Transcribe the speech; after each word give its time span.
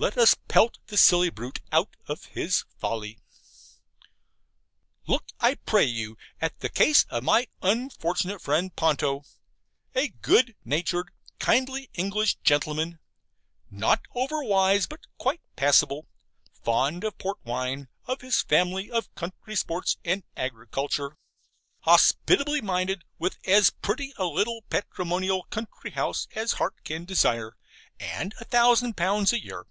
Let 0.00 0.16
us 0.16 0.36
pelt 0.46 0.78
the 0.86 0.96
silly 0.96 1.28
brute 1.28 1.58
out 1.72 1.96
of 2.06 2.26
his 2.26 2.62
folly. 2.76 3.18
Look, 5.08 5.24
I 5.40 5.56
pray 5.56 5.86
you, 5.86 6.16
at 6.40 6.60
the 6.60 6.68
case 6.68 7.02
of 7.10 7.24
my 7.24 7.48
unfortunate 7.62 8.40
friend 8.40 8.76
Ponto, 8.76 9.24
a 9.96 10.10
good 10.22 10.54
natured, 10.64 11.10
kindly 11.40 11.90
English 11.94 12.36
gentleman 12.44 13.00
not 13.72 14.02
over 14.14 14.44
wise, 14.44 14.86
but 14.86 15.00
quite 15.18 15.40
passable 15.56 16.06
fond 16.62 17.02
of 17.02 17.18
port 17.18 17.40
wine, 17.44 17.88
of 18.06 18.20
his 18.20 18.40
family, 18.42 18.88
of 18.92 19.12
country 19.16 19.56
sports 19.56 19.96
and 20.04 20.22
agriculture, 20.36 21.16
hospitably 21.80 22.60
minded, 22.60 23.02
with 23.18 23.36
as 23.48 23.70
pretty 23.70 24.14
a 24.16 24.26
little 24.26 24.62
patrimonial 24.70 25.42
country 25.50 25.90
house 25.90 26.28
as 26.36 26.52
heart 26.52 26.84
can 26.84 27.04
desire, 27.04 27.56
and 27.98 28.32
a 28.38 28.44
thousand 28.44 28.96
pounds 28.96 29.32
a 29.32 29.42
year. 29.42 29.66